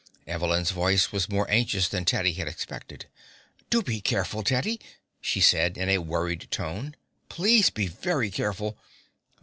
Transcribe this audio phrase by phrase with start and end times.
[0.25, 3.05] Evelyn's voice was more anxious than Teddy had expected.
[3.69, 4.79] "Do be careful, Teddy,"
[5.21, 6.95] she said in a worried tone.
[7.29, 8.79] "Please be very careful.